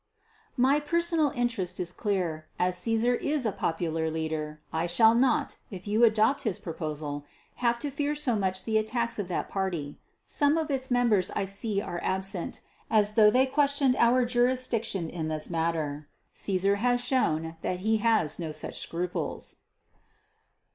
_My 0.57 0.83
personal 0.83 1.29
interest 1.35 1.79
is 1.79 1.91
clear. 1.93 2.47
As 2.57 2.75
Caesar 2.79 3.13
is 3.13 3.45
a 3.45 3.51
popular 3.51 4.09
leader, 4.09 4.59
I 4.73 4.87
shall 4.87 5.13
not, 5.13 5.57
if 5.69 5.85
you 5.85 6.03
adopt 6.03 6.41
his 6.41 6.57
proposal, 6.57 7.23
have 7.57 7.77
to 7.77 7.91
fear 7.91 8.15
so 8.15 8.35
much 8.35 8.63
the 8.63 8.79
attacks 8.79 9.19
of 9.19 9.27
that 9.27 9.47
party. 9.47 9.99
Some 10.25 10.57
of 10.57 10.71
its 10.71 10.89
members 10.89 11.29
I 11.29 11.45
see 11.45 11.83
are 11.83 11.99
absent, 12.01 12.61
as 12.89 13.13
though 13.13 13.29
they 13.29 13.45
questioned 13.45 13.95
our 13.97 14.25
jurisdiction 14.25 15.07
in 15.07 15.27
this 15.27 15.51
matter. 15.51 16.07
Caesar 16.33 16.77
has 16.77 16.99
shown 16.99 17.57
that 17.61 17.81
he 17.81 17.97
has 17.97 18.39
no 18.39 18.51
such 18.51 18.79
scruples. 18.81 19.57